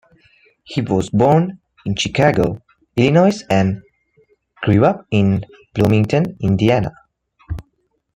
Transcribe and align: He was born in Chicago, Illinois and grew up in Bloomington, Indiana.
He 0.63 0.81
was 0.81 1.11
born 1.11 1.59
in 1.85 1.95
Chicago, 1.95 2.63
Illinois 2.97 3.39
and 3.51 3.83
grew 4.63 4.83
up 4.83 5.05
in 5.11 5.45
Bloomington, 5.75 6.39
Indiana. 6.41 6.91